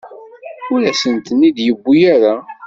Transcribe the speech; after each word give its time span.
Ur 0.73 0.81
asen-ten-id-yewwi 0.91 1.99
ara. 2.13 2.35